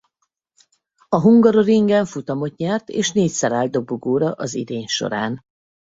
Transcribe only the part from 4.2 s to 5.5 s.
az idény során.